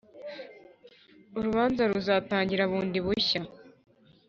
urubanza 1.37 1.81
ruzatangira 1.91 2.63
bundi 2.71 2.97
bushya 3.05 3.41